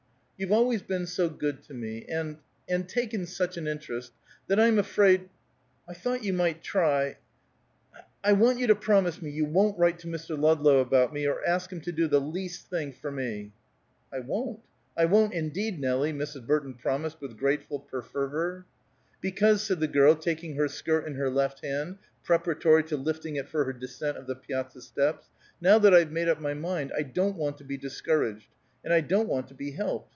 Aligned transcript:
"You've 0.39 0.51
always 0.51 0.81
been 0.81 1.05
so 1.05 1.29
good 1.29 1.61
to 1.65 1.75
me 1.75 2.03
and 2.09 2.39
and 2.67 2.89
taken 2.89 3.27
such 3.27 3.57
an 3.57 3.67
interest, 3.67 4.11
that 4.47 4.59
I'm 4.59 4.79
afraid 4.79 5.29
I 5.87 5.93
thought 5.93 6.23
you 6.23 6.33
might 6.33 6.63
try 6.63 7.17
I 8.23 8.31
want 8.31 8.57
you 8.57 8.65
to 8.65 8.73
promise 8.73 9.21
me 9.21 9.29
you 9.29 9.45
won't 9.45 9.77
write 9.77 9.99
to 9.99 10.07
Mr. 10.07 10.35
Ludlow 10.35 10.79
about 10.79 11.13
me, 11.13 11.27
or 11.27 11.47
ask 11.47 11.71
him 11.71 11.79
to 11.81 11.91
do 11.91 12.07
the 12.07 12.19
least 12.19 12.71
thing, 12.71 12.91
for 12.91 13.11
me!" 13.11 13.51
"I 14.11 14.21
won't, 14.21 14.59
I 14.97 15.05
won't 15.05 15.33
indeed, 15.35 15.79
Nelie!" 15.79 16.11
Mrs. 16.11 16.47
Burton 16.47 16.73
promised 16.73 17.21
with 17.21 17.37
grateful 17.37 17.79
perfervor. 17.79 18.65
"Because," 19.21 19.61
said 19.61 19.79
the 19.79 19.87
girl, 19.87 20.15
taking 20.15 20.55
her 20.55 20.67
skirt 20.67 21.05
in 21.05 21.13
her 21.17 21.29
left 21.29 21.63
hand, 21.63 21.99
preparatory 22.23 22.81
to 22.85 22.97
lifting 22.97 23.35
it 23.35 23.47
for 23.47 23.63
her 23.65 23.73
descent 23.73 24.17
of 24.17 24.25
the 24.25 24.33
piazza 24.35 24.81
steps, 24.81 25.27
"now 25.61 25.77
that 25.77 25.93
I've 25.93 26.11
made 26.11 26.29
up 26.29 26.41
my 26.41 26.55
mind, 26.55 26.91
I 26.97 27.03
don't 27.03 27.37
want 27.37 27.59
to 27.59 27.63
be 27.63 27.77
discouraged, 27.77 28.47
and 28.83 28.91
I 28.91 29.01
don't 29.01 29.29
want 29.29 29.47
to 29.49 29.53
be 29.53 29.69
helped. 29.73 30.07